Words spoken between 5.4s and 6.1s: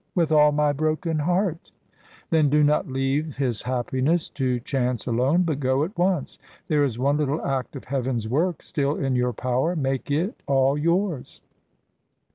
but go at